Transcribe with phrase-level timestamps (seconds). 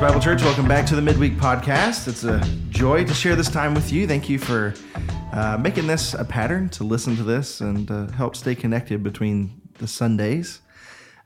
[0.00, 2.08] Grace Bible Church, welcome back to the Midweek Podcast.
[2.08, 2.40] It's a
[2.70, 4.06] joy to share this time with you.
[4.06, 4.72] Thank you for
[5.34, 9.60] uh, making this a pattern to listen to this and uh, help stay connected between
[9.74, 10.62] the Sundays.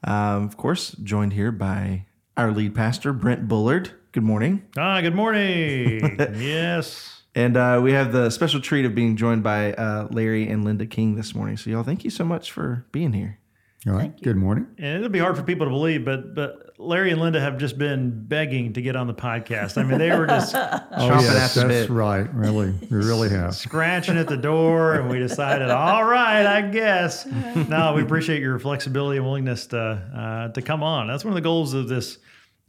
[0.02, 2.06] Um, of course, joined here by
[2.36, 3.92] our lead pastor, Brent Bullard.
[4.10, 4.64] Good morning.
[4.76, 6.16] Ah, good morning.
[6.34, 7.22] yes.
[7.36, 10.86] And uh, we have the special treat of being joined by uh, Larry and Linda
[10.86, 11.56] King this morning.
[11.56, 13.38] So, y'all, thank you so much for being here.
[13.86, 14.18] All right.
[14.22, 14.66] Good morning.
[14.78, 17.76] And it'll be hard for people to believe, but but Larry and Linda have just
[17.76, 19.76] been begging to get on the podcast.
[19.76, 21.90] I mean, they were just Oh, Chomping yes, at the that's bit.
[21.90, 22.32] right.
[22.34, 23.54] Really, we really have.
[23.54, 27.26] scratching at the door, and we decided, all right, I guess.
[27.26, 31.06] No, we appreciate your flexibility and willingness to uh, to come on.
[31.06, 32.16] That's one of the goals of this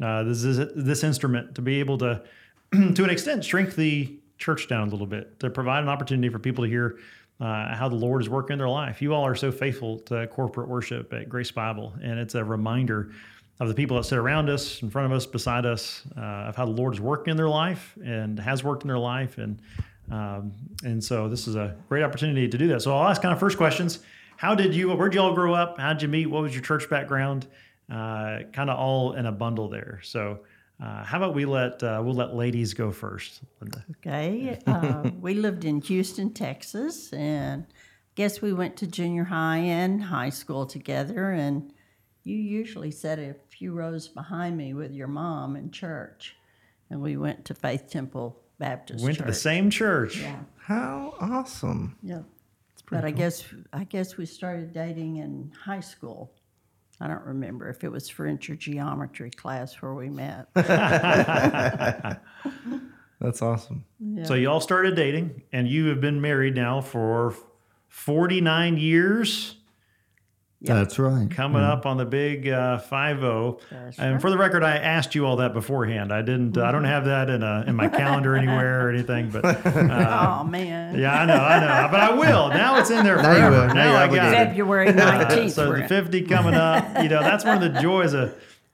[0.04, 2.24] uh, this is this instrument to be able to,
[2.74, 6.40] to an extent, shrink the church down a little bit to provide an opportunity for
[6.40, 6.98] people to hear.
[7.38, 9.02] Uh, how the Lord is working in their life.
[9.02, 13.12] You all are so faithful to corporate worship at Grace Bible, and it's a reminder
[13.60, 16.56] of the people that sit around us, in front of us, beside us, uh, of
[16.56, 19.60] how the Lord is working in their life and has worked in their life, and
[20.12, 22.82] um, and so this is a great opportunity to do that.
[22.82, 24.00] So I'll ask kind of first questions.
[24.38, 24.91] How did you?
[24.91, 25.78] Where'd you all grow up?
[25.78, 26.28] How'd you meet?
[26.28, 27.48] What was your church background?
[27.91, 30.00] Uh, kind of all in a bundle there.
[30.04, 30.40] So
[30.81, 33.84] uh, how about we let uh, we'll let ladies go first, Linda.
[33.98, 34.59] Okay.
[34.68, 37.65] Uh, we lived in Houston, Texas, and
[38.15, 41.32] guess we went to junior high and high school together.
[41.32, 41.71] And
[42.23, 46.35] you usually sat a few rows behind me with your mom in church,
[46.89, 49.26] and we went to Faith Temple Baptist Went Church.
[49.26, 50.17] to the same church.
[50.20, 51.98] Yeah, How awesome.
[52.04, 52.21] yeah.
[52.85, 56.32] pretty But I guess I guess we started dating in high school.
[57.01, 60.48] I don't remember if it was French or geometry class where we met.
[63.20, 63.85] That's awesome.
[64.24, 67.33] So you all started dating, and you have been married now for
[67.88, 68.78] forty nine
[70.67, 70.79] years.
[70.79, 71.29] That's right.
[71.29, 73.59] coming up on the big uh, five zero.
[73.71, 76.11] That's And for the record, I asked you all that beforehand.
[76.13, 76.57] I didn't.
[76.57, 79.29] I don't have that in a in my calendar anywhere or anything.
[79.29, 80.97] But uh, oh man.
[80.99, 81.87] yeah, I know, I know.
[81.91, 82.49] But I will.
[82.49, 83.67] Now it's in there Now you forever.
[83.67, 83.67] will.
[83.67, 84.33] Now Now I got obligated.
[84.33, 84.45] it.
[84.49, 85.53] February Uh, nineteenth.
[85.53, 87.01] so the fifty coming up.
[87.03, 88.33] You know, that's one of the joys of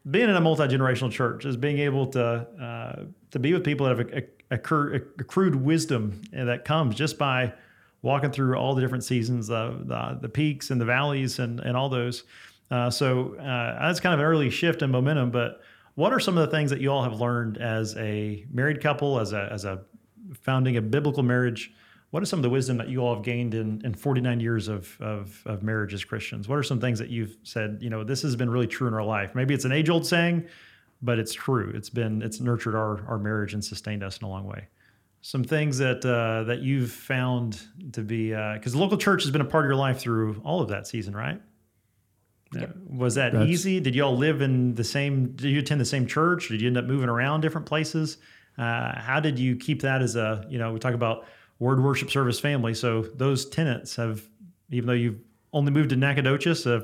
[0.10, 3.86] being in a multi generational church is being able to uh, to be with people
[3.88, 4.18] that have a,
[4.54, 7.54] a, accru- accrued wisdom that comes just by
[8.02, 11.76] walking through all the different seasons, the the, the peaks and the valleys, and and
[11.76, 12.24] all those.
[12.70, 15.30] Uh, so uh, that's kind of an early shift in momentum.
[15.32, 15.62] But
[15.96, 19.20] what are some of the things that you all have learned as a married couple,
[19.20, 19.82] as a as a
[20.34, 21.74] founding a biblical marriage?
[22.12, 24.68] What is some of the wisdom that you all have gained in, in 49 years
[24.68, 26.50] of, of, of marriage as Christians?
[26.50, 28.94] What are some things that you've said, you know, this has been really true in
[28.94, 29.34] our life?
[29.34, 30.46] Maybe it's an age old saying,
[31.02, 31.72] but it's true.
[31.74, 34.68] It's been, it's nurtured our, our marriage and sustained us in a long way.
[35.22, 37.62] Some things that, uh, that you've found
[37.94, 40.62] to be, because the local church has been a part of your life through all
[40.62, 41.40] of that season, right?
[42.54, 42.66] Yeah.
[42.90, 43.80] Was that That's- easy?
[43.80, 46.50] Did you all live in the same, did you attend the same church?
[46.50, 48.18] Did you end up moving around different places?
[48.58, 51.26] Uh, how did you keep that as a, you know, we talk about
[51.62, 52.74] word worship service family.
[52.74, 54.28] So those tenants have,
[54.72, 55.20] even though you've
[55.54, 56.82] only moved to Nacogdoches, uh,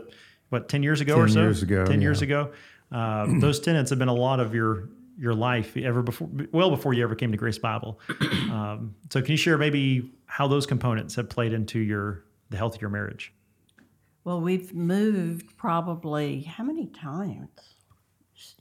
[0.50, 1.42] what, 10 years ago or 10 so?
[1.42, 2.52] years ago, 10 years ago.
[2.92, 4.88] Uh, those tenants have been a lot of your,
[5.18, 8.00] your life ever before, well before you ever came to Grace Bible.
[8.48, 12.76] Um, so can you share maybe how those components have played into your, the health
[12.76, 13.34] of your marriage?
[14.24, 17.50] Well, we've moved probably how many times?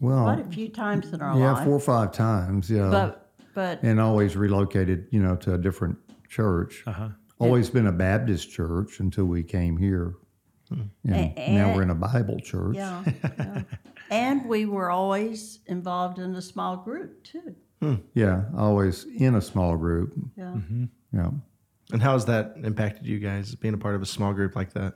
[0.01, 2.71] Well, Quite a few times in our life yeah, four or five times.
[2.71, 2.91] Yeah.
[2.91, 5.97] But but and always relocated, you know, to a different
[6.29, 6.83] church.
[6.87, 7.09] Uh-huh.
[7.39, 10.15] Always been a Baptist church until we came here.
[10.71, 12.77] And A- now we're in a Bible church.
[12.77, 13.05] yeah,
[13.39, 13.63] yeah.
[14.11, 17.55] and we were always involved in a small group too.
[18.15, 20.15] Yeah, always in a small group.
[20.37, 20.45] Yeah.
[20.45, 20.85] Mm-hmm.
[21.13, 21.31] Yeah.
[21.93, 24.73] And how has that impacted you guys being a part of a small group like
[24.73, 24.95] that?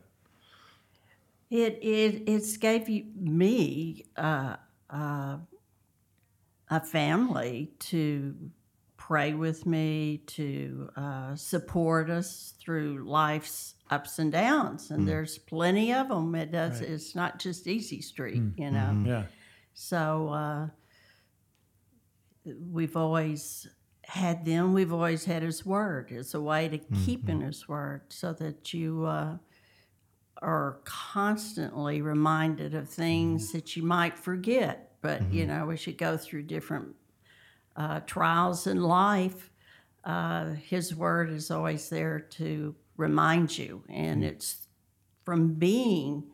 [1.51, 4.57] It it it's gave you, me uh,
[4.89, 5.37] uh,
[6.69, 8.35] a family to
[8.97, 15.93] pray with me, to uh, support us through life's ups and downs, and there's plenty
[15.93, 16.35] of them.
[16.35, 16.81] It does.
[16.81, 19.03] It's not just easy street, you know.
[19.05, 19.23] Yeah.
[19.75, 20.69] So uh,
[22.71, 23.67] we've always
[24.05, 24.75] had them.
[24.75, 26.11] We've always had His Word.
[26.11, 29.37] It's a way to keep in His Word so that you uh,
[30.41, 34.93] are constantly reminded of things that you might forget.
[35.03, 36.95] But you know, as you go through different
[37.77, 39.51] uh, trials in life,
[40.05, 44.69] uh, His Word is always there to remind you, and it's
[45.25, 46.25] from being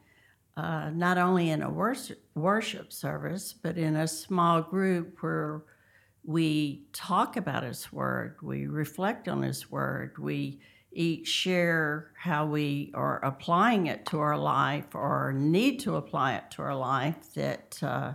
[0.57, 5.63] uh, not only in a worship, worship service, but in a small group where
[6.25, 10.61] we talk about His Word, we reflect on His Word, we
[10.93, 16.51] each share how we are applying it to our life or need to apply it
[16.53, 18.15] to our life, that uh,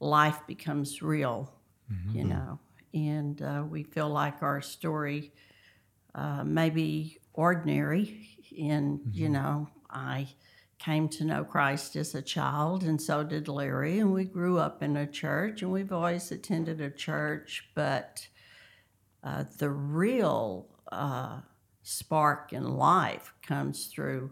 [0.00, 1.50] life becomes real,
[2.12, 2.58] you know,
[2.92, 5.32] and uh, we feel like our story
[6.14, 8.28] uh, may be ordinary.
[8.58, 10.28] And, you know, I
[10.78, 14.82] came to know Christ as a child, and so did Larry, and we grew up
[14.82, 18.26] in a church, and we've always attended a church, but
[19.22, 21.40] uh, the real uh,
[21.82, 24.30] spark in life comes through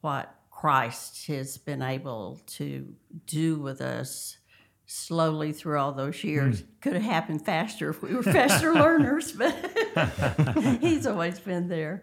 [0.00, 2.94] what Christ has been able to
[3.26, 4.38] do with us
[4.86, 6.64] slowly through all those years.
[6.80, 9.54] Could have happened faster if we were faster learners, but
[10.80, 12.02] He's always been there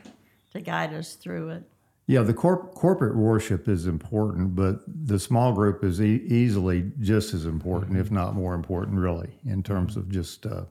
[0.52, 1.64] to guide us through it.
[2.08, 7.34] Yeah, the corp- corporate worship is important, but the small group is e- easily just
[7.34, 10.64] as important, if not more important, really, in terms of just uh,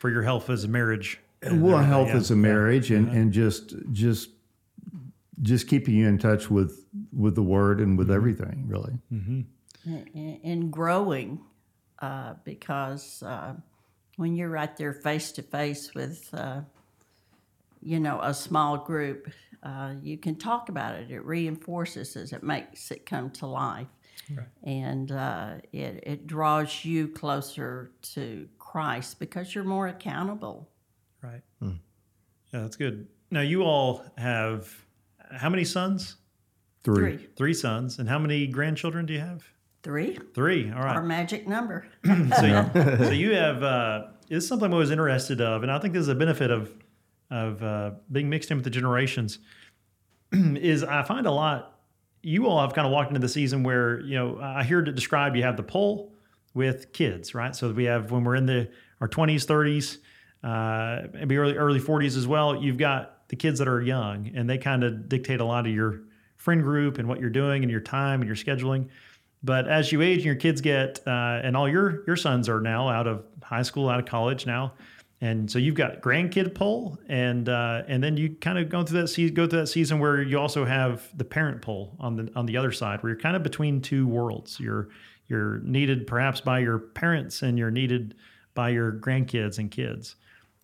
[0.00, 1.18] For your health as a marriage.
[1.42, 2.16] and well, health yeah.
[2.16, 4.30] as a marriage, and, and just just
[5.42, 8.94] just keeping you in touch with with the Word and with everything, really.
[9.10, 11.40] and, and growing
[12.00, 13.54] uh, because uh,
[14.16, 16.60] when you're right there face to face with uh,
[17.86, 19.28] you know a small group
[19.62, 23.86] uh, you can talk about it it reinforces it it makes it come to life
[24.64, 30.68] and uh, it, it draws you closer to christ because you're more accountable
[31.22, 31.42] Right.
[32.52, 33.08] Yeah, that's good.
[33.30, 34.72] Now, you all have
[35.32, 36.16] how many sons?
[36.84, 37.16] Three.
[37.16, 37.98] three Three sons.
[37.98, 39.44] And how many grandchildren do you have?
[39.82, 40.70] three Three.
[40.70, 42.70] All our magic number So, you,
[43.06, 46.02] so you have, uh, this is something I was interested of, and I think this
[46.02, 46.72] is a benefit of,
[47.30, 49.38] of uh, being mixed in with the generations,
[50.32, 51.78] is I find a lot,
[52.22, 54.94] you all have kind of walked into the season where, you know, I hear it
[54.94, 56.12] described, you have the pole
[56.54, 57.54] with kids, right?
[57.54, 58.68] So we have, when we're in the,
[59.00, 59.98] our 20s, 30s,
[60.42, 64.48] uh, maybe early, early 40s as well, you've got the kids that are young and
[64.48, 66.02] they kind of dictate a lot of your
[66.36, 68.88] friend group and what you're doing and your time and your scheduling.
[69.42, 72.60] But as you age and your kids get, uh, and all your your sons are
[72.60, 74.72] now out of high school, out of college now,
[75.20, 79.00] and so you've got grandkid pull, and uh, and then you kind of go through
[79.00, 82.30] that season, go through that season where you also have the parent pull on the
[82.36, 84.60] on the other side, where you're kind of between two worlds.
[84.60, 84.88] You're
[85.26, 88.14] you're needed perhaps by your parents, and you're needed
[88.54, 90.16] by your grandkids and kids.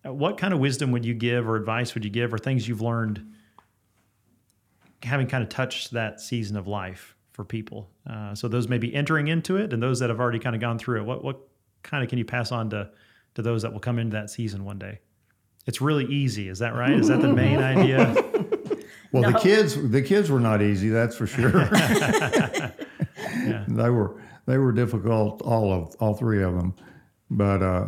[0.05, 2.67] Uh, What kind of wisdom would you give, or advice would you give, or things
[2.67, 3.25] you've learned
[5.03, 7.89] having kind of touched that season of life for people.
[8.09, 10.61] Uh, so those may be entering into it, and those that have already kind of
[10.61, 11.05] gone through it.
[11.05, 11.39] What what
[11.81, 12.91] kind of can you pass on to
[13.35, 14.99] to those that will come into that season one day?
[15.65, 16.49] It's really easy.
[16.49, 16.91] Is that right?
[16.91, 18.15] Is that the main idea?
[19.13, 21.69] Well, the kids the kids were not easy, that's for sure.
[23.67, 26.73] They were they were difficult, all of all three of them,
[27.29, 27.87] but uh,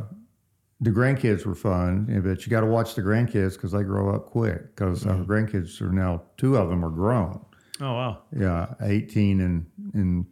[0.81, 2.05] the grandkids were fun.
[2.23, 4.75] But you got to watch the grandkids because they grow up quick.
[4.75, 7.43] Because our grandkids are now two of them are grown.
[7.81, 8.21] Oh wow.
[8.37, 10.25] Yeah, 18 and, and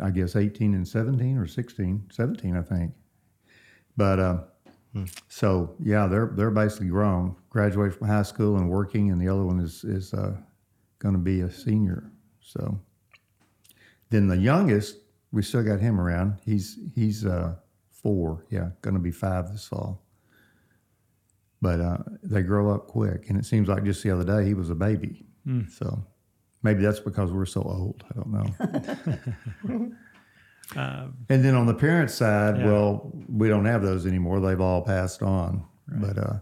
[0.00, 2.92] I guess 18 and 17 or 16, 17, I think.
[3.96, 4.38] But uh,
[5.28, 9.44] so yeah, they're they're basically grown, graduated from high school and working, and the other
[9.44, 10.36] one is is uh,
[10.98, 12.10] going to be a senior.
[12.40, 12.78] So
[14.10, 14.96] then the youngest,
[15.30, 16.38] we still got him around.
[16.44, 17.54] He's he's uh,
[17.90, 20.02] four, yeah, going to be five this fall.
[21.60, 24.54] But uh, they grow up quick, and it seems like just the other day he
[24.54, 25.24] was a baby.
[25.70, 26.04] So
[26.62, 28.04] maybe that's because we're so old.
[28.10, 28.32] I don't
[29.68, 29.92] know.
[30.76, 32.66] and then on the parent side, Yeah.
[32.66, 34.40] well, we don't have those anymore.
[34.40, 35.64] They've all passed on.
[35.88, 36.34] But uh,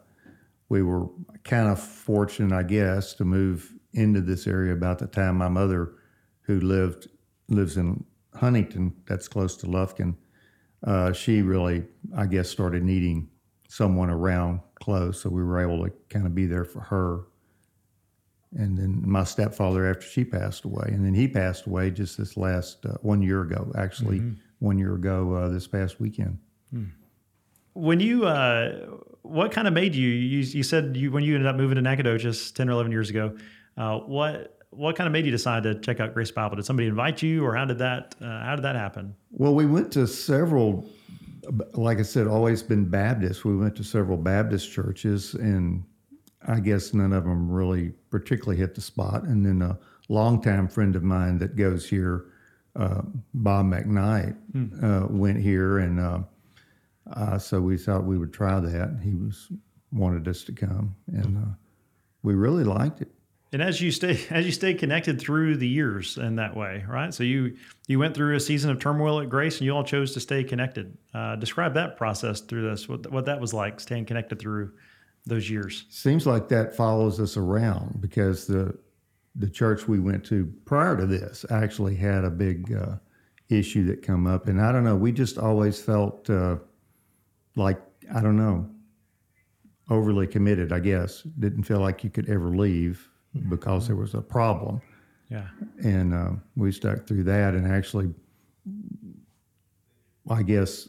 [0.68, 1.08] we were
[1.44, 5.94] kind of fortunate, I guess, to move into this area about the time my mother,
[6.42, 7.08] who lived
[7.48, 10.14] lives in Huntington, that's close to Lufkin,
[10.84, 11.84] uh, she really,
[12.16, 13.28] I guess, started needing
[13.68, 15.20] someone around close.
[15.20, 17.22] So we were able to kind of be there for her.
[18.56, 22.36] And then my stepfather after she passed away, and then he passed away just this
[22.36, 23.70] last uh, one year ago.
[23.76, 24.22] Actually,
[24.58, 26.38] one year ago uh, this past weekend.
[27.74, 28.86] When you, uh,
[29.22, 30.08] what kind of made you?
[30.08, 33.08] You, you said you when you ended up moving to Nacogdoches ten or eleven years
[33.08, 33.36] ago.
[33.76, 36.56] Uh, what what kind of made you decide to check out Grace Bible?
[36.56, 39.14] Did somebody invite you, or how did that uh, how did that happen?
[39.30, 40.88] Well, we went to several,
[41.74, 43.44] like I said, always been Baptist.
[43.44, 45.84] We went to several Baptist churches, and
[46.46, 49.24] I guess none of them really particularly hit the spot.
[49.24, 49.78] And then a
[50.08, 52.26] longtime friend of mine that goes here,
[52.76, 53.02] uh,
[53.34, 54.36] Bob McKnight,
[54.82, 56.20] uh, went here, and uh,
[57.12, 59.00] uh, so we thought we would try that.
[59.02, 59.48] He was
[59.92, 61.50] wanted us to come, and uh,
[62.22, 63.10] we really liked it.
[63.52, 67.12] And as you stay as you stay connected through the years in that way, right?
[67.12, 67.56] So you
[67.88, 70.44] you went through a season of turmoil at Grace, and you all chose to stay
[70.44, 70.96] connected.
[71.12, 72.88] Uh, describe that process through this.
[72.88, 74.72] What what that was like, staying connected through
[75.26, 75.84] those years.
[75.90, 78.76] Seems like that follows us around because the
[79.36, 82.96] the church we went to prior to this actually had a big uh,
[83.48, 84.96] issue that come up, and I don't know.
[84.96, 86.56] We just always felt uh,
[87.56, 87.80] like
[88.14, 88.68] I don't know,
[89.88, 90.72] overly committed.
[90.72, 93.08] I guess didn't feel like you could ever leave
[93.48, 94.80] because there was a problem,
[95.28, 95.46] Yeah.
[95.84, 97.54] and uh, we stuck through that.
[97.54, 98.12] And actually,
[100.28, 100.88] I guess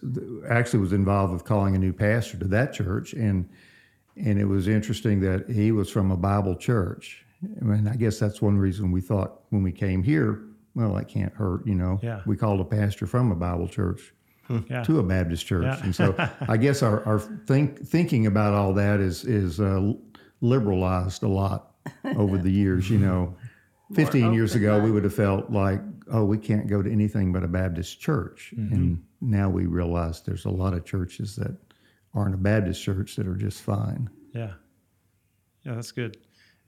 [0.50, 3.48] actually was involved with calling a new pastor to that church, and
[4.18, 7.26] and it was interesting that he was from a Bible church.
[7.44, 10.44] I mean, I guess that's one reason we thought when we came here,
[10.76, 12.00] well, that can't hurt, you know.
[12.04, 12.22] Yeah.
[12.26, 14.14] We called a pastor from a Bible church
[14.70, 14.84] Yeah.
[14.84, 15.84] to a Baptist church, Yeah.
[15.84, 16.16] and so
[16.48, 19.94] I guess our, our think, thinking about all that is is uh,
[20.42, 21.72] liberalized a lot
[22.18, 22.90] over the years.
[22.90, 23.36] You know,
[23.94, 27.44] fifteen years ago we would have felt like, oh, we can't go to anything but
[27.44, 31.56] a Baptist church, and now we realize there's a lot of churches that
[32.14, 34.10] aren't a Baptist church that are just fine.
[34.34, 34.54] Yeah.
[35.64, 36.18] Yeah, that's good.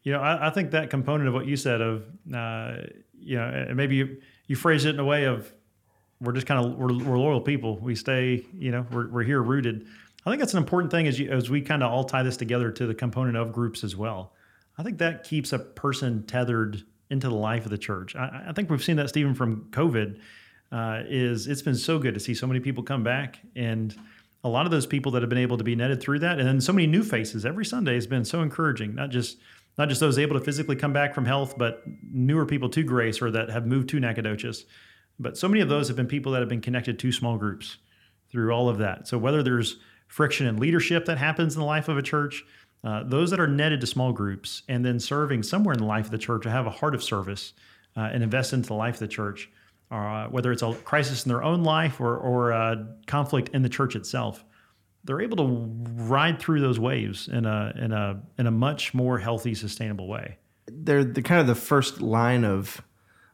[0.04, 2.76] You know, I, I think that component of what you said of, uh,
[3.18, 5.52] you know, and maybe you, you phrased it in a way of
[6.20, 7.78] we're just kind of, we're, we're loyal people.
[7.80, 9.88] We stay, you know, we're, we're here rooted.
[10.26, 12.38] I think that's an important thing as you, as we kind of all tie this
[12.38, 14.34] together to the component of groups as well.
[14.78, 18.16] I think that keeps a person tethered into the life of the church.
[18.16, 20.20] I, I think we've seen that, Stephen, from COVID.
[20.72, 23.96] Uh, is it's been so good to see so many people come back and
[24.44, 26.48] a lot of those people that have been able to be netted through that and
[26.48, 27.46] then so many new faces.
[27.46, 29.38] Every sunday has been so encouraging not just
[29.78, 33.22] not just those able to physically come back from health but newer people to grace
[33.22, 34.66] or that have moved to nacogdoches.
[35.20, 37.78] But so many of those have been people that have been connected to small groups
[38.32, 39.08] through all of that.
[39.08, 42.44] So whether there's friction and leadership that happens in the life of a church
[42.84, 46.06] uh, those that are netted to small groups and then serving somewhere in the life
[46.06, 47.54] of the church have a heart of service
[47.96, 49.50] uh, and invest into the life of the church
[49.94, 53.70] uh, whether it's a crisis in their own life or, or uh, conflict in the
[53.70, 54.44] church itself,
[55.04, 55.46] they're able to
[56.04, 60.38] ride through those waves in a in a in a much more healthy, sustainable way.
[60.68, 62.82] they're the kind of the first line of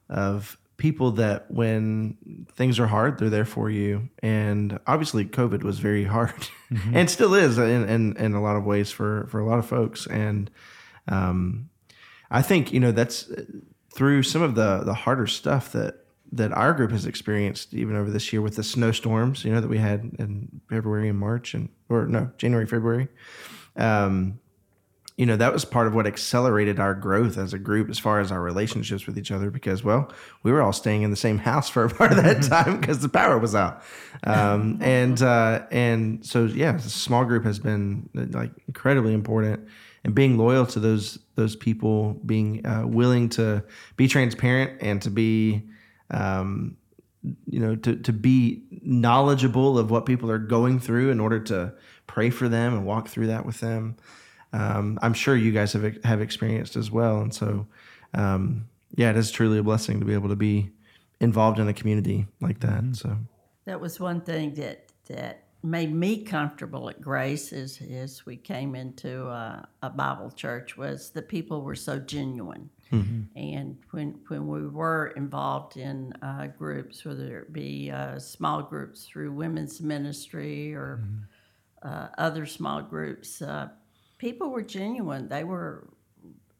[0.09, 2.17] of people that when
[2.55, 4.09] things are hard they're there for you.
[4.23, 6.47] And obviously covid was very hard
[6.93, 9.65] and still is in, in in a lot of ways for for a lot of
[9.65, 10.07] folks.
[10.07, 10.49] And
[11.07, 11.69] um
[12.31, 13.29] i think you know that's
[13.93, 18.09] through some of the the harder stuff that that our group has experienced even over
[18.09, 21.69] this year with the snowstorms you know that we had in february and march and
[21.89, 23.07] or no january february.
[23.75, 24.39] Um
[25.19, 28.21] you know that was part of what accelerated our growth as a group as far
[28.21, 30.09] as our relationships with each other because well
[30.43, 32.99] we were all staying in the same house for a part of that time because
[32.99, 33.83] the power was out.
[34.23, 39.67] Um, and uh, and so yeah the small group has been like incredibly important
[40.05, 43.61] and being loyal to those those people being uh, willing to
[43.97, 45.63] be transparent and to be
[46.11, 46.77] um,
[47.45, 51.73] you know to, to be knowledgeable of what people are going through in order to
[52.07, 53.95] pray for them and walk through that with them
[54.53, 57.21] um, I'm sure you guys have have experienced as well.
[57.21, 57.67] And so,
[58.13, 60.71] um, yeah, it is truly a blessing to be able to be
[61.19, 62.95] involved in a community like that.
[62.95, 63.17] So,
[63.65, 68.75] That was one thing that that made me comfortable at Grace as, as we came
[68.75, 72.69] into uh, a Bible church was the people were so genuine.
[73.35, 79.05] And when when we were involved in uh, groups, whether it be uh, small groups
[79.05, 80.99] through women's ministry or
[81.83, 83.69] uh, other small groups, uh,
[84.17, 85.27] people were genuine.
[85.27, 85.89] They were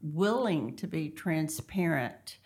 [0.02, 2.38] willing to be transparent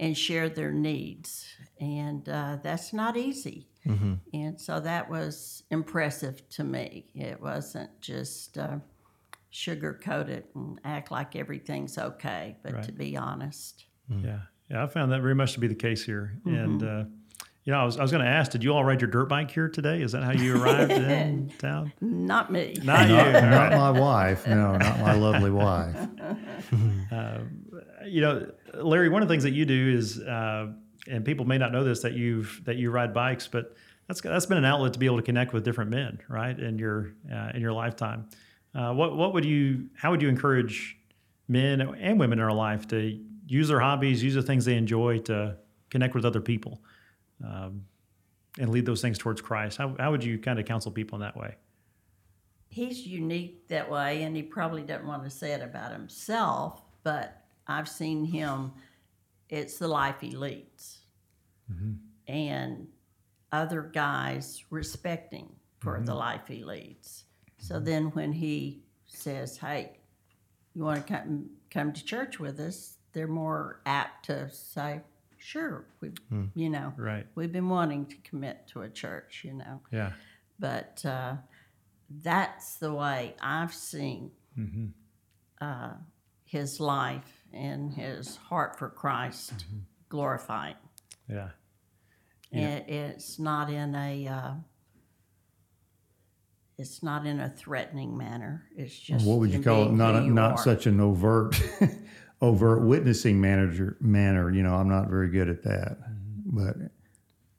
[0.00, 1.46] and share their needs.
[1.80, 3.68] And uh, that's not easy.
[4.32, 7.06] And so that was impressive to me.
[7.14, 8.78] It wasn't just uh,
[9.54, 13.86] sugarcoat it and act like everything's okay, but to be honest.
[14.08, 16.36] Yeah, yeah, I found that very much to be the case here.
[16.44, 17.04] And uh,
[17.62, 19.28] you know, I was I was going to ask, did you all ride your dirt
[19.28, 20.02] bike here today?
[20.02, 21.92] Is that how you arrived in town?
[22.00, 22.74] Not me.
[22.82, 23.14] Not you.
[23.14, 23.72] Not, all not right.
[23.72, 24.46] my wife.
[24.46, 25.96] No, not my lovely wife.
[28.06, 30.72] you know, Larry, one of the things that you do is, uh,
[31.08, 33.76] and people may not know this, that you've that you ride bikes, but
[34.08, 36.78] that's that's been an outlet to be able to connect with different men, right, in
[36.78, 38.28] your uh, in your lifetime.
[38.74, 39.88] Uh, what what would you?
[39.94, 40.98] How would you encourage
[41.48, 45.18] men and women in our life to use their hobbies, use the things they enjoy
[45.18, 45.56] to
[45.90, 46.82] connect with other people,
[47.44, 47.84] um,
[48.58, 49.78] and lead those things towards Christ?
[49.78, 51.54] How how would you kind of counsel people in that way?
[52.68, 57.44] He's unique that way, and he probably doesn't want to say it about himself, but
[57.68, 58.72] I've seen him,
[59.48, 60.98] it's the life he leads.
[62.26, 62.88] And
[63.52, 67.24] other guys respecting for the life he leads.
[67.66, 69.96] So then when he says, hey,
[70.74, 75.00] you want to come, come to church with us, they're more apt to say,
[75.38, 76.10] sure, we,
[76.54, 77.26] you know, Right.
[77.34, 80.12] we've been wanting to commit to a church, you know Yeah.
[80.58, 81.36] but uh,
[82.22, 84.30] that's the way I've seen
[85.60, 85.92] uh,
[86.44, 89.64] his life and his heart for Christ
[90.10, 90.76] glorified.
[91.30, 91.48] Yeah.
[92.52, 94.28] It, it's not in a.
[94.28, 94.52] Uh,
[96.78, 98.64] it's not in a threatening manner.
[98.76, 99.92] It's just what would you call it?
[99.92, 100.58] Not a, not are.
[100.58, 101.60] such an overt
[102.42, 104.50] overt witnessing manager manner.
[104.50, 105.98] You know, I'm not very good at that.
[106.00, 106.64] Mm-hmm.
[106.64, 106.76] But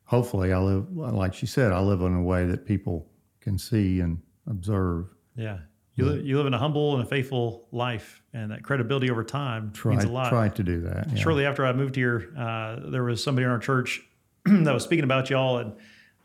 [0.03, 1.71] hopefully, I live like she said.
[1.71, 3.07] I live in a way that people
[3.41, 5.05] can see and observe.
[5.35, 5.59] Yeah.
[5.97, 9.23] You, li- you live in a humble and a faithful life, and that credibility over
[9.23, 10.27] time Try means a lot.
[10.27, 11.07] try to do that.
[11.09, 11.15] yeah.
[11.15, 14.01] Shortly after I moved here, uh, there was somebody in our church
[14.45, 15.71] that was speaking about y'all, and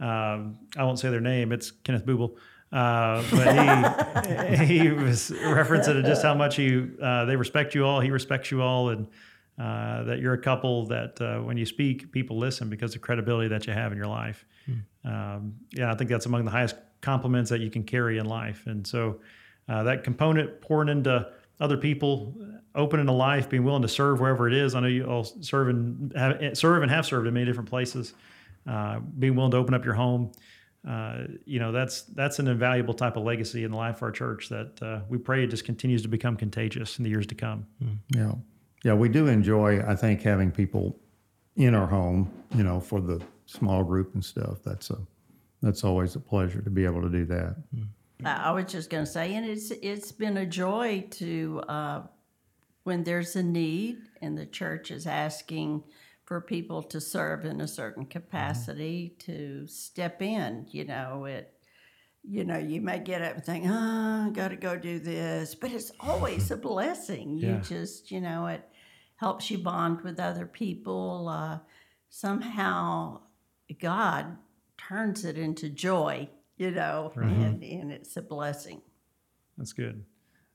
[0.01, 1.53] um, I won't say their name.
[1.53, 2.37] It's Kenneth Booble.
[2.73, 8.01] Uh, but he he was referencing just how much he uh, they respect you all.
[8.01, 9.07] He respects you all, and
[9.59, 13.07] uh, that you're a couple that uh, when you speak, people listen because of the
[13.07, 14.45] credibility that you have in your life.
[15.05, 18.67] Um, yeah, I think that's among the highest compliments that you can carry in life.
[18.67, 19.21] And so
[19.69, 21.29] uh, that component pouring into
[21.61, 22.35] other people,
[22.75, 24.75] opening a life, being willing to serve wherever it is.
[24.75, 28.15] I know you all serve and have, serve and have served in many different places.
[28.67, 30.31] Uh, being willing to open up your home,
[30.87, 34.11] uh, you know, that's that's an invaluable type of legacy in the life of our
[34.11, 37.35] church that uh, we pray it just continues to become contagious in the years to
[37.35, 37.67] come.
[38.15, 38.33] Yeah,
[38.83, 39.83] yeah, we do enjoy.
[39.87, 40.99] I think having people
[41.57, 44.59] in our home, you know, for the small group and stuff.
[44.65, 44.99] That's a
[45.63, 47.57] that's always a pleasure to be able to do that.
[48.25, 52.03] I I was just going to say, and it's it's been a joy to uh,
[52.85, 55.83] when there's a need and the church is asking
[56.31, 60.65] for people to serve in a certain capacity to step in.
[60.71, 61.53] You know it.
[62.23, 65.57] You know, you may get up and think, "Oh, I got to go do this,"
[65.57, 67.37] but it's always a blessing.
[67.37, 67.61] You Yeah.
[67.63, 68.63] just, you know, it
[69.17, 71.29] helps you bond with other people.
[71.29, 71.59] Uh,
[72.11, 73.23] somehow,
[73.81, 74.37] God
[74.79, 76.29] turns it into joy.
[76.57, 78.83] You know, and, and it's a blessing.
[79.59, 80.05] That's good.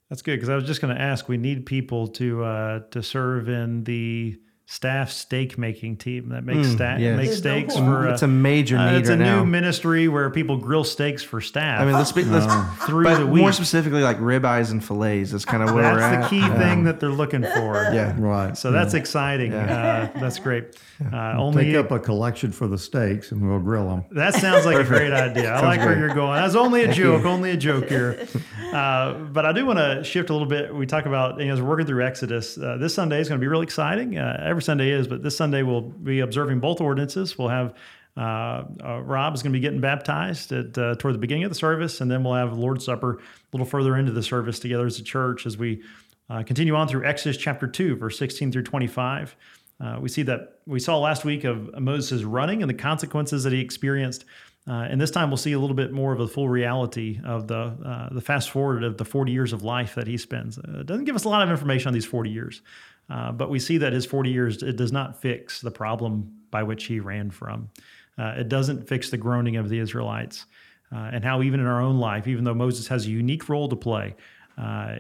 [0.10, 1.28] That's good because I was just going to ask.
[1.28, 6.70] We need people to uh, to serve in the staff steak making team that makes
[6.70, 7.16] sta- yes.
[7.16, 8.08] makes It's steaks whole- for.
[8.08, 9.40] Uh, It's a major uh, need it's right a now.
[9.40, 11.82] new ministry where people grill steaks for staff.
[11.82, 12.48] I mean, let's be let's,
[12.86, 16.26] through but the more specifically, like ribeyes and fillets is kind of where we're That's
[16.26, 16.30] at.
[16.30, 17.76] the key Um, thing that they're looking for.
[17.94, 18.16] Yeah.
[18.18, 18.58] Right.
[18.58, 19.54] So that's exciting.
[19.54, 20.76] Uh, that's great.
[21.14, 24.06] Uh, only Take up a collection for the steaks and we'll grill them.
[24.12, 25.54] That sounds like a great idea.
[25.54, 26.42] I like where you're going.
[26.42, 28.26] That's only a joke, only a joke here.
[28.76, 30.74] Uh, but I do want to shift a little bit.
[30.76, 33.40] We talk about, you know, as we're working through Exodus, uh, this Sunday is going
[33.40, 34.18] to be really exciting.
[34.56, 37.38] Every Sunday is, but this Sunday we'll be observing both ordinances.
[37.38, 37.74] We'll have
[38.16, 41.52] uh, uh, Rob is going to be getting baptized at uh, toward the beginning of
[41.52, 44.86] the service, and then we'll have Lord's Supper a little further into the service together
[44.86, 45.84] as a church as we
[46.30, 49.36] uh, continue on through Exodus chapter 2, verse 16 through 25.
[49.82, 53.52] Uh, we see that we saw last week of Moses running and the consequences that
[53.52, 54.24] he experienced.
[54.68, 57.48] Uh, and this time we'll see a little bit more of the full reality of
[57.48, 60.58] the uh, the fast forward of the 40 years of life that he spends.
[60.58, 62.62] Uh, it doesn't give us a lot of information on these 40 years,
[63.10, 66.64] uh, but we see that his 40 years it does not fix the problem by
[66.64, 67.70] which he ran from.
[68.18, 70.46] Uh, it doesn't fix the groaning of the Israelites,
[70.92, 73.70] uh, and how even in our own life, even though Moses has a unique role
[73.70, 74.16] to play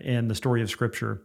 [0.01, 1.23] in the story of Scripture,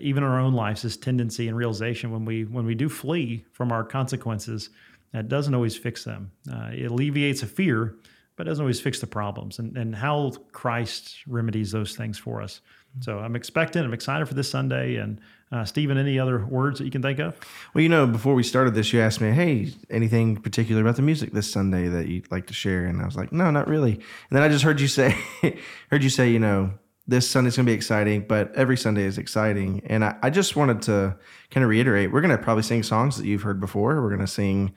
[0.00, 3.44] even in our own lives, this tendency and realization when we when we do flee
[3.52, 4.70] from our consequences,
[5.12, 6.32] that doesn't always fix them.
[6.50, 7.96] Uh, it alleviates a fear,
[8.36, 9.58] but doesn't always fix the problems.
[9.58, 12.60] And and how Christ remedies those things for us.
[13.00, 13.86] So I'm expectant.
[13.86, 14.96] I'm excited for this Sunday.
[14.96, 15.20] And
[15.50, 17.38] uh, Stephen, any other words that you can think of?
[17.74, 21.02] Well, you know, before we started this, you asked me, "Hey, anything particular about the
[21.02, 23.94] music this Sunday that you'd like to share?" And I was like, "No, not really."
[23.94, 25.16] And then I just heard you say,
[25.90, 26.72] heard you say, you know,
[27.06, 29.82] this Sunday's going to be exciting, but every Sunday is exciting.
[29.86, 31.16] And I, I just wanted to
[31.50, 34.00] kind of reiterate: we're going to probably sing songs that you've heard before.
[34.02, 34.74] We're going to sing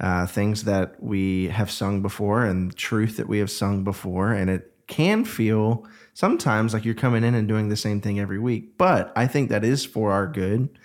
[0.00, 4.48] uh, things that we have sung before and truth that we have sung before, and
[4.48, 8.78] it can feel sometimes like you're coming in and doing the same thing every week.
[8.78, 10.78] But I think that is for our good.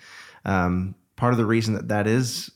[0.44, 2.50] Um, part of the reason that that is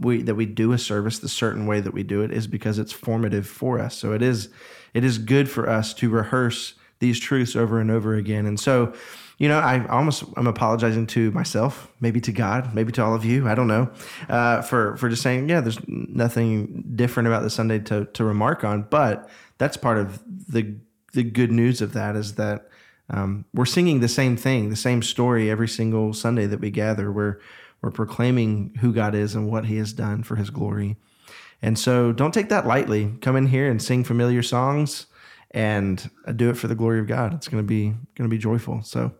[0.00, 2.78] we that we do a service the certain way that we do it is because
[2.78, 3.96] it's formative for us.
[3.96, 4.48] So it is
[4.94, 8.46] it is good for us to rehearse these truths over and over again.
[8.46, 8.94] And so,
[9.38, 13.24] you know, I almost I'm apologizing to myself, maybe to God, maybe to all of
[13.24, 13.46] you.
[13.46, 13.90] I don't know,
[14.28, 18.64] uh, for for just saying, yeah, there's nothing different about the Sunday to to remark
[18.64, 18.82] on.
[18.82, 19.28] But
[19.58, 20.76] that's part of the
[21.12, 22.68] the good news of that is that
[23.08, 27.12] um, we're singing the same thing, the same story every single Sunday that we gather.
[27.12, 27.40] We're
[27.82, 30.96] we're proclaiming who God is and what He has done for His glory.
[31.62, 33.14] And so, don't take that lightly.
[33.20, 35.06] Come in here and sing familiar songs,
[35.52, 37.34] and do it for the glory of God.
[37.34, 38.82] It's going to be going to be joyful.
[38.82, 39.12] So,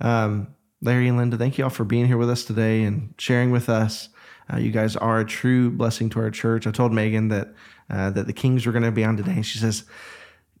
[0.00, 0.48] um,
[0.80, 3.68] Larry and Linda, thank you all for being here with us today and sharing with
[3.68, 4.08] us.
[4.52, 6.66] Uh, you guys are a true blessing to our church.
[6.66, 7.54] I told Megan that
[7.88, 9.42] uh, that the Kings were going to be on today.
[9.42, 9.84] She says,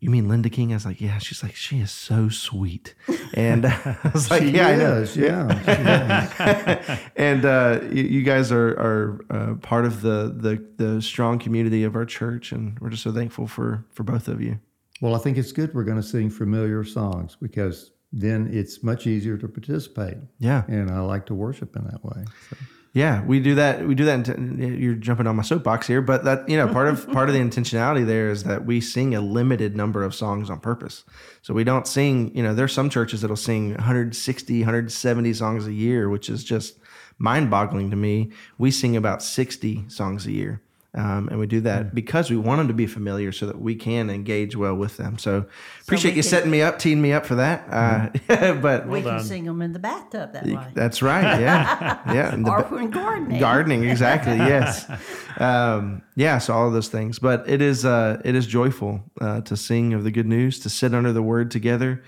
[0.04, 0.70] you mean Linda King?
[0.72, 1.16] I was like, yeah.
[1.16, 2.94] She's like, she is so sweet.
[3.32, 4.96] And I was like, yeah, I know.
[4.96, 7.08] is, yeah.
[7.16, 11.84] and uh, you, you guys are are uh, part of the, the the strong community
[11.84, 14.58] of our church, and we're just so thankful for for both of you.
[15.04, 19.06] Well, I think it's good we're going to sing familiar songs because then it's much
[19.06, 20.16] easier to participate.
[20.38, 22.24] Yeah, And I like to worship in that way.
[22.48, 22.56] So.
[22.94, 23.86] yeah, we do that.
[23.86, 24.26] We do that.
[24.30, 27.34] In you're jumping on my soapbox here, but that you know part of part of
[27.34, 31.04] the intentionality there is that we sing a limited number of songs on purpose.
[31.42, 32.34] So we don't sing.
[32.34, 36.78] You know, there's some churches that'll sing 160, 170 songs a year, which is just
[37.18, 38.32] mind-boggling to me.
[38.56, 40.62] We sing about 60 songs a year.
[40.96, 43.74] Um, and we do that because we want them to be familiar so that we
[43.74, 45.18] can engage well with them.
[45.18, 45.44] So
[45.82, 47.66] appreciate we you can- setting me up, teeing me up for that.
[47.68, 49.24] Uh, but we can done.
[49.24, 50.68] sing them in the bathtub that way.
[50.74, 51.40] that's right.
[51.40, 51.98] Yeah.
[52.14, 52.32] Yeah.
[52.32, 53.40] And the or when gardening.
[53.40, 54.86] gardening exactly yes
[55.40, 59.40] um, yeah so all of those things but it is uh, it is joyful uh,
[59.42, 62.02] to sing of the good news to sit under the word together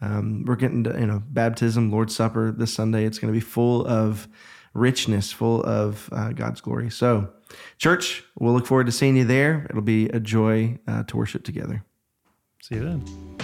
[0.00, 3.44] um, we're getting to you know baptism lord's supper this sunday it's going to be
[3.44, 4.26] full of
[4.74, 7.28] richness full of uh, god's glory so
[7.78, 11.44] church we'll look forward to seeing you there it'll be a joy uh, to worship
[11.44, 11.84] together
[12.62, 13.38] See you then.